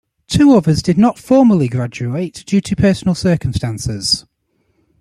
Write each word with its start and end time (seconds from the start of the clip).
Two 0.27 0.53
others 0.55 0.81
did 0.81 0.97
not 0.97 1.19
formally 1.19 1.67
graduate 1.67 2.43
due 2.47 2.59
to 2.59 2.75
personal 2.75 3.13
circumstances. 3.13 4.25